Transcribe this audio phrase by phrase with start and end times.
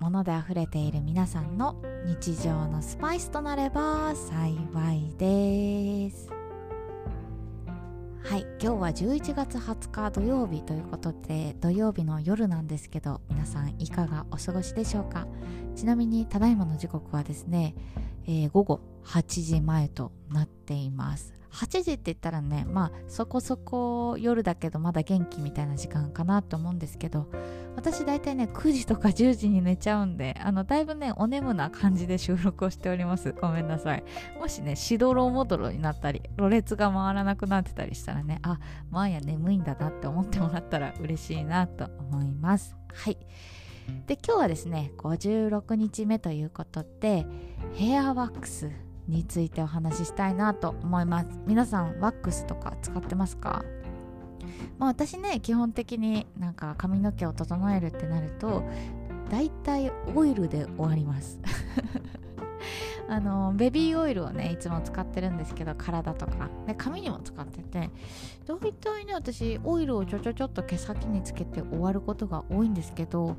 [0.00, 4.54] 物で溢れている皆さんの日常のスパイスとなれば幸
[4.94, 6.30] いです。
[8.22, 15.26] はい今日は11月20日土曜日ということで土曜日の夜なんですけど皆さんいかがお過ごしでしょうか？
[15.76, 17.74] ちなみにただいまの時刻はですね、
[18.26, 21.39] えー、午後8時前となっています。
[21.52, 27.28] 8時って言ったらねまあそこそこ夜だけどまだ元気みたいな時間かなと思うんですけど
[27.76, 33.32] 私大体ね9時とか10時に寝ちゃうんであのだいぶねお眠な感じで収録をしております。
[33.32, 34.04] ごめんなさい。
[34.38, 38.58] もしねしどろもどろになったりろれつが回らなくなってたりしたらねあ
[38.90, 42.76] まあや眠いんだなって思ってもらったら嬉しいなと思います。
[42.92, 43.18] はい。
[44.06, 47.26] で今日はですね56日目ということで
[47.74, 48.70] ヘアワックス
[49.10, 51.28] についてお話ししたいなと思います。
[51.46, 53.64] 皆さんワックスとか使ってますか？
[54.78, 58.62] まあ私ね基本的になんか髪の毛を整えるってなると
[59.28, 61.38] だいたいオイルで終わります。
[63.10, 66.48] あのベビーオイルをねいつも使ってるんですけど体とか。
[66.66, 67.90] で髪にも使ってて
[68.46, 73.36] 大体ね私オイルをちょちょちょっと毛先につけて終わることが多いんですけど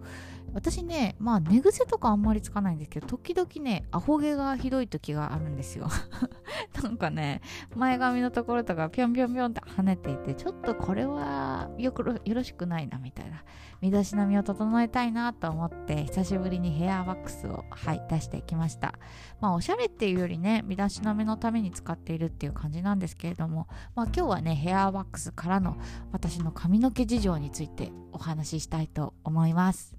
[0.53, 5.87] 私ねまあ寝癖とかあんまりつかないんですけど時々ねアホ毛がひどい時があるんですよ。
[6.83, 7.41] なんかね
[7.75, 13.43] 前髪のところとかぴょんぴょんぴょんって跳ねていてちょっとこれはよくよろしくないなみたいな。
[13.81, 18.93] 身だしなみを整えたいなと思って久しぶりにヘアワックスをはい出してきました。
[19.39, 25.77] まあおしゃれっていうよりね身だしなみのために使っているっていう感じなんですけれどもまあ今日はねヘアワックスからの
[26.11, 29.95] 私の髪の毛事情についてお話ししたいと思います。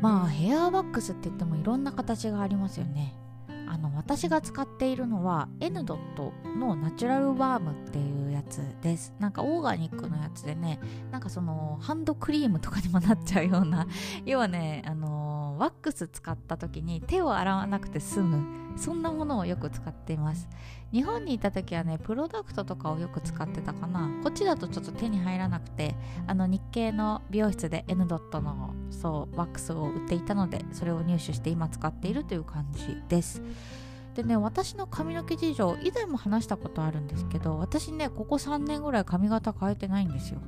[0.00, 3.12] まあヘアワックスって言ってもいろんな形がありますよね。
[4.10, 5.84] 私が使っているのは N.
[5.84, 9.14] ドットのナチュラルバームっていうやつです。
[9.20, 10.80] なんかオーガニックのやつでね
[11.12, 13.86] なんかそのハンドクリームとかにもなっちゃうような
[14.26, 18.44] 要はねあのワックス使った時に手を洗わなくて済む
[18.76, 20.48] そんなものをよく使っています。
[20.90, 24.10] 日本にいた時はねプロダクトとかをよく使ってたかな。
[24.24, 25.94] こっちだとちょっと手に入らなくて
[26.26, 28.08] あの日系の美容室で N.
[28.08, 33.40] ドットのそうワックスを売っていたのでそれを入手して今使っているという感じです。
[34.14, 40.40] でね私の髪の毛事情以前も話したことあるんですけど私ねここ3年ぐらい髪型変えてないんですよ。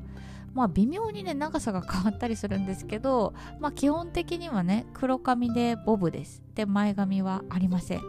[0.54, 6.42] まあ微妙にね長さが変わったりするんですけどまあ基本的にはね黒髪でボブです。
[6.54, 8.02] で前髪はありません。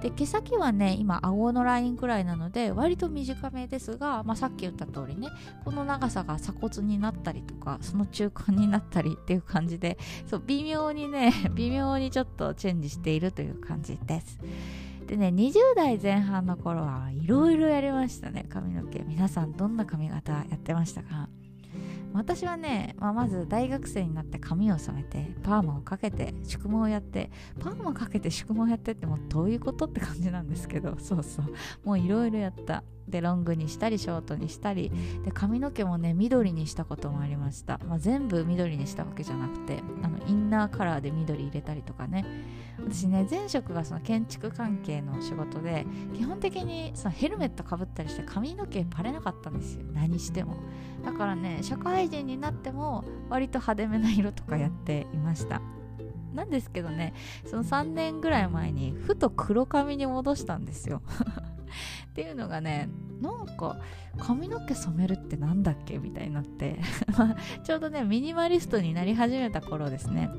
[0.00, 5.28] で毛先はね今顎のラインくらいなので割と短めですが、まあ、さっき言った通りね
[5.64, 14.38] この長さが鎖骨になったりとかその中間になったりっていう感じでそう微妙にね 微妙にちょっとチェンジしているという感じです。
[15.12, 19.00] でね20代前半の頃はいろいろやりましたね髪の毛。
[19.00, 21.28] 皆さんどんな髪型やってましたか？
[22.14, 27.30] 私はね、まあ、まず大学生になって髪を染めてパーマをかけて宿毛をやって
[27.60, 31.46] パーマかけて宿毛をやってってもうどういうことって感じなんですけどそうそう。
[31.84, 32.82] もういろいろやった。
[33.08, 34.90] でロングにしたりショートにしたり
[35.24, 42.24] で髪の毛もね緑にしたこともありました、まあ、全部緑にしたわけじゃなくてあのインナーカラーで緑入れたりとかね。
[42.78, 49.84] 私ね前職がその建築関係の仕事で基本的にそのヘルメットかぶったりして髪の毛バレなかったんですよ。
[49.92, 50.56] 何しても。
[51.04, 55.60] だからね社会人になっても割と派手めな色とかやっていました。
[56.34, 57.14] なんですけどね
[57.46, 61.02] その3年ぐらい前にふと黒髪に戻したんですよ
[62.06, 62.88] っていうのがね
[63.20, 63.78] なんか
[64.18, 66.80] 髪の毛染めるってなんだっけみたいになって
[67.64, 70.30] ちょうどねミニマリストになり始めた頃ですね。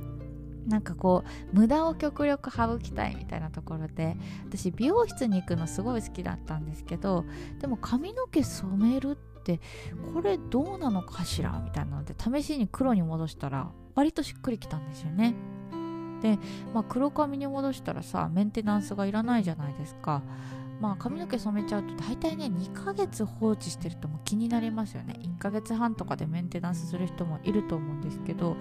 [0.68, 4.16] なんかこう無駄を極力省きたいみたいなところで
[4.48, 7.26] 私美容室に行くのすごい好きだったんですけど
[7.60, 9.60] でも髪の毛染めるって
[10.14, 11.62] これどうなのかしら？
[11.64, 15.36] みたいなので試しに黒に戻したら割としっくりきたんですよね。
[16.22, 16.40] で、
[16.74, 20.22] まあ、黒髪に戻したらさメンテナンスがいらないじゃないですか。
[20.80, 25.20] まあ髪の毛染めちゃうと大体ね2ヶ月放置してるとも気になりますよね。
[25.20, 28.58] 1ヶ月半とかでメンテナンスする人もいると思うんですけど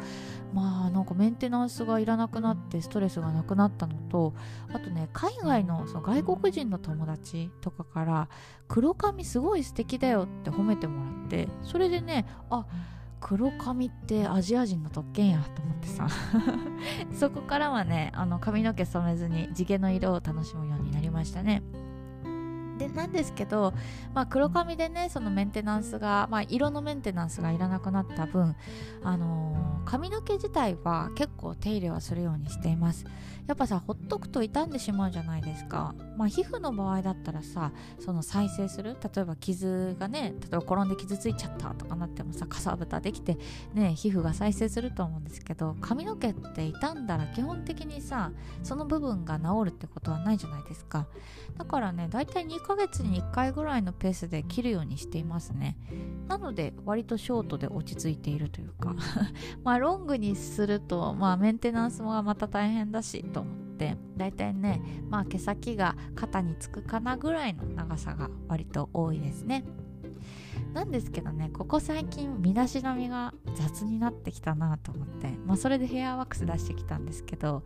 [0.53, 4.35] まあなんかメンテナンスがいらなくなってストレスがなくなったのと
[4.73, 8.29] あとね海外のその外国人の友達とかから
[8.69, 12.67] 黒髪すごい素敵だよって褒めてもらってそれでねあ
[13.21, 16.09] 黒髪ってアジア人の特権やと思ってさ。
[17.15, 21.63] そこからはねあの髪の毛染めずに地毛の色を楽しむようになりましたね。
[22.89, 23.73] でなんですけど、
[24.15, 28.57] まあ、黒髪でねそのメンテナンスが、まあ、色のメンテナンスがいらなくなった分、
[29.03, 33.05] あのー、髪の毛自体は結構手入れはするようにしています。
[33.49, 38.97] やっぱさほっとくと傷んでしまうじゃないですか、まあ、皮膚の場合だったらさその再生する？
[39.03, 43.37] 例えば傷がね例えば転んで傷ついちゃったとかなってもさかさぶたできて
[43.75, 48.31] ね皮膚が再生すると思うんですけど髪の毛って傷んだら基本的にさ
[48.63, 51.09] その部分が治るってことはないじゃないですか。
[51.59, 55.77] だからねだいたい2ヶ月に1回ぐらいのペースで切るようにしていますね。
[56.29, 58.95] なので割とショートで落ち着いているというか
[59.63, 64.81] まあロングにするとまあメンテナンスもまた大変だしと思ってだいたいね
[65.11, 69.65] まあ毛先が肩につくかなぐらいの長さが割と多いですね。
[70.73, 77.63] なんですけどねここ最近身だしなみが雑になってきたなと思って、まあ、それでヘアワックス出してきたんですけど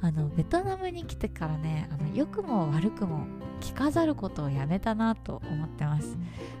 [0.00, 3.26] あのベトナムに来てからねあの良くも悪くも
[3.60, 6.18] 着飾ることをやめたなと思ってます、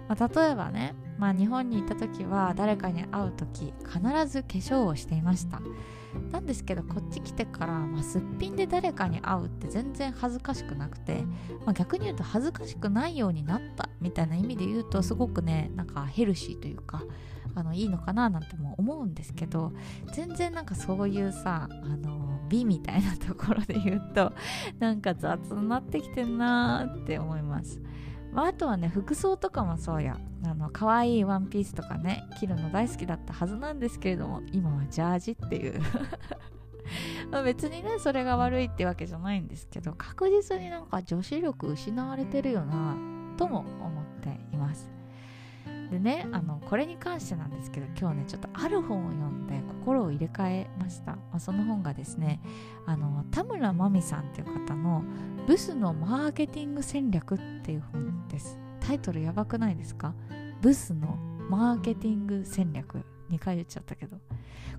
[0.08, 5.60] まあ、例えばね、まあ、日本にいた時は誰かに会う時必ず化粧をしていました。
[6.30, 11.22] なんですけどこっち来てから、まあ、すっぴんで誰かに会うって全然恥ずかしくなくて、
[11.64, 17.02] まあ、逆に言うと恥ずかしくないようになったみたいな意味で言うとすごくねなんかヘルシーというか
[17.54, 19.72] あのいいのかななんても思うんですけど
[20.12, 24.32] 全然なんかそういうさあの美みたいなところで言うと
[24.78, 27.80] なんか雑になってきてんなーって思います。
[28.34, 30.18] まあ、あとはね服装とかもそうや。
[30.46, 35.80] あの可愛いワンピースとかね着るの大好きだったはずなんですけれども今はジャージっていう。
[37.32, 42.94] まあ別にねそれが悪いってわけじゃないんですけど確実になんか女子力失われてるよな
[43.38, 44.03] とも思っ
[45.90, 52.40] でねあのこれに関してなんですけど今日ねちょっとある本を読んで心を入れ替えました、まあ、その本がですね
[52.86, 55.04] あの田村真美さんっていう方の
[55.46, 58.58] ブスのマーケティング戦略っていう本です。
[58.80, 60.14] タイトルやばくないですか？
[60.60, 61.16] ブスの
[61.50, 64.18] マーケティング戦略2回言っちゃったけど。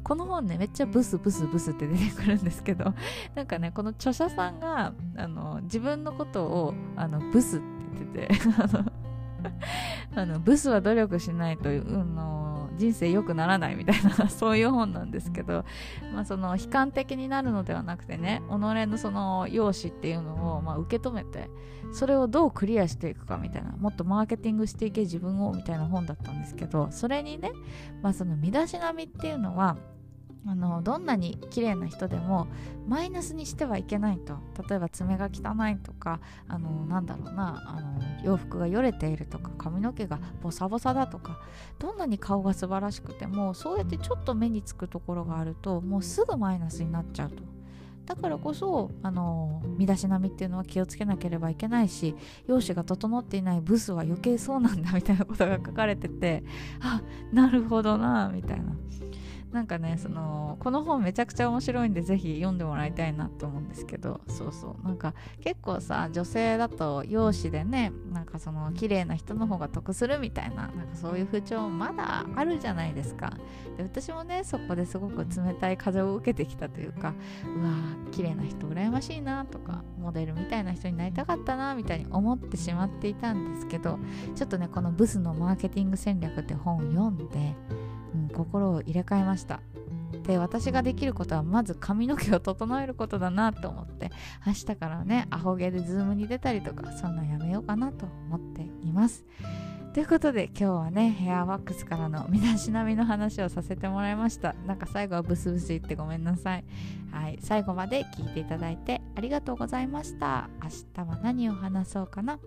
[0.03, 2.93] この本ねめっちゃブスブスブスって出てくるんですけど
[3.33, 7.65] なんかねこの著者さんがあの自分のことをあのブスって
[8.13, 8.33] 言ってて
[10.15, 15.65] あのブスは努力しないと、うん、の人生良くならないみたいな そういう本なんですけど、
[16.13, 21.49] まあ、その悲観的になるのではなくてね己のその容姿っていうのをま受け止めて
[21.93, 27.51] それをどうクリアしていくかみたいなもっとマーケティングしていけ自分をみたいな本だったんですけどそれにね、
[28.01, 29.77] まあ、その身だしなみっていうのは
[30.47, 32.47] あのどんなに綺麗な人でも
[32.87, 34.37] マイナスにしてはいけないと。
[34.69, 41.39] 例えば爪が汚いとかあのなんだろうなあの洋服がよれているとか髪の毛がボサボサだとか
[41.79, 47.43] どんなに顔が素晴らしくてもそうやってちょっと目につくところがあるともうすぐマイナスになっちゃうと。
[48.05, 52.15] だからこそあの身だしなみっていうのは気をつけなければいけないし
[52.45, 56.43] 容姿が整っていないブスは余計そうなんだみたいなことが書かれてて
[56.81, 57.01] あ
[57.33, 58.75] なるほどなみたいな
[59.55, 64.19] なんかねそのこの本めちゃくちゃ面白いんでぜひ読んでもらいたいなと思うんですけど。
[64.27, 64.85] そうそう。
[64.85, 73.31] なんか結構さ女性だと容姿でねなんかその綺麗な人の方が得するみたいななんかそういう風潮まだあるじゃないですか。
[73.77, 77.13] で私もねそこですごく冷たい風を受けてきたというか
[77.45, 83.99] うわー綺麗な人羨ましいなとかモデルみたいな人になりたかったなみたいに思ってしまっていたんですけど
[84.35, 87.55] ちょっとねこのブスのマーケティング戦略って本を読んで
[88.15, 89.59] うん、心を入れ替えました。
[90.23, 94.11] で私ができることはまず髪の毛を整えることだなと思って
[94.45, 99.25] 明日からねアホ毛でズームに出たりとかそんなんやめようかなと思っています。
[99.93, 104.53] ということで今日はねヘアワックスからの身だしなみの話をさせてもらいました。
[104.65, 106.65] なんか最後はブスブス言ってごめんなさい。
[107.11, 110.49] はい最後まで聞いていただいてありがとうございました。
[110.61, 110.69] 明
[111.05, 112.39] 日は何を話そうかな？